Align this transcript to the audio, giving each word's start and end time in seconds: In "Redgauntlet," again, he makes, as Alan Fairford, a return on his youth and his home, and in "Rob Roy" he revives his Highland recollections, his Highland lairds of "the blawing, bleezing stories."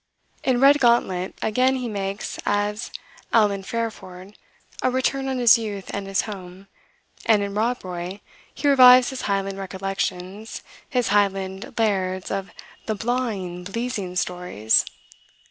In 0.43 0.59
"Redgauntlet," 0.59 1.35
again, 1.43 1.75
he 1.75 1.87
makes, 1.87 2.39
as 2.43 2.89
Alan 3.31 3.61
Fairford, 3.61 4.35
a 4.81 4.89
return 4.89 5.27
on 5.29 5.37
his 5.37 5.59
youth 5.59 5.91
and 5.93 6.07
his 6.07 6.21
home, 6.21 6.65
and 7.27 7.43
in 7.43 7.53
"Rob 7.53 7.85
Roy" 7.85 8.19
he 8.51 8.67
revives 8.67 9.11
his 9.11 9.21
Highland 9.29 9.59
recollections, 9.59 10.63
his 10.89 11.09
Highland 11.09 11.75
lairds 11.77 12.31
of 12.31 12.49
"the 12.87 12.95
blawing, 12.95 13.63
bleezing 13.63 14.15
stories." 14.17 14.85